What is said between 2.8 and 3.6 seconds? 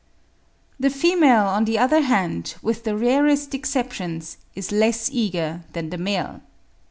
the rarest